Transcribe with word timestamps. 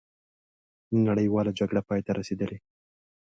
نړیواله 1.07 1.51
جګړه 1.59 1.81
پای 1.87 2.01
ته 2.05 2.11
رسېدلې. 2.19 2.57